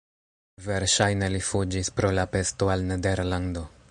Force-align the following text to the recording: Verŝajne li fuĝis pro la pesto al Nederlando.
Verŝajne 0.67 1.29
li 1.33 1.41
fuĝis 1.49 1.93
pro 2.01 2.11
la 2.21 2.25
pesto 2.33 2.73
al 2.77 2.89
Nederlando. 2.95 3.67